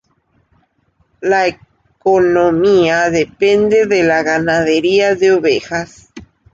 [1.21, 6.09] La economía depende de la ganadería de ovejas.